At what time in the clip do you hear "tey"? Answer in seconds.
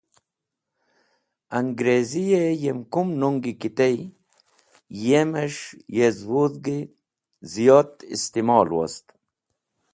3.77-3.97